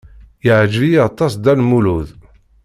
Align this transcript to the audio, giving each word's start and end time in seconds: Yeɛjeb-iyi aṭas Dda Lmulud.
Yeɛjeb-iyi 0.45 0.99
aṭas 1.07 1.33
Dda 1.35 1.53
Lmulud. 1.59 2.09